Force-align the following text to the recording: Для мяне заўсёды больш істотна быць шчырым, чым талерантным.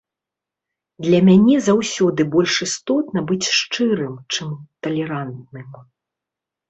Для 1.07 1.19
мяне 1.27 1.57
заўсёды 1.67 2.21
больш 2.35 2.53
істотна 2.67 3.19
быць 3.33 3.51
шчырым, 3.59 4.15
чым 4.37 4.49
талерантным. 4.87 5.67